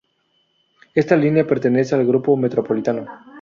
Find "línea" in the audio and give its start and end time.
1.15-1.45